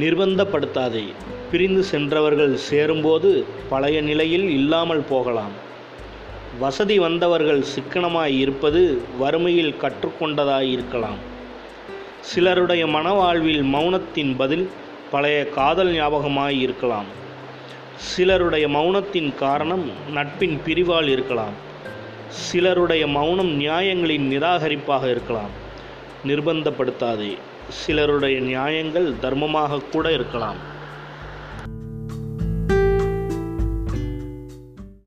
நிர்பந்தப்படுத்தாதே. 0.00 1.04
பிரிந்து 1.50 1.82
சென்றவர்கள் 1.82 2.56
சேரும்போது 2.56 3.44
பழைய 3.68 4.00
நிலையில் 4.00 4.50
இல்லாமல் 4.50 5.04
போகலாம். 5.08 5.68
வசதி 6.58 6.98
வந்தவர்கள் 6.98 7.64
சிக்கனமாய் 7.74 8.38
இருப்பது 8.38 9.00
வறுமையில் 9.18 9.74
கற்றுக்கொண்டதாய் 9.82 10.70
இருக்கலாம் 10.70 11.38
சிலருடைய 12.20 12.86
மனவாழ்வில் 12.86 13.62
மௌனத்தின் 13.62 14.34
பதில் 14.36 14.70
பழைய 15.10 15.48
காதல் 15.48 15.92
ஞாபகமாய் 15.92 16.60
இருக்கலாம். 16.60 17.04
சிலருடைய 17.96 18.68
மௌனத்தின் 18.68 19.34
காரணம் 19.34 19.90
நட்பின் 20.12 20.60
பிரிவால் 20.66 21.08
இருக்கலாம். 21.08 21.52
சிலருடைய 22.28 23.06
மௌனம் 23.06 23.60
நியாயங்களின் 23.60 24.28
நிராகரிப்பாக 24.30 25.10
இருக்கலாம். 25.10 25.68
நிர்பந்தப்படுத்தாதே. 26.26 27.38
சிலருடைய 27.68 28.40
நியாயங்கள் 28.40 29.14
தர்மமாக 29.22 29.80
கூட 29.90 30.12
இருக்கலாம். 30.12 30.78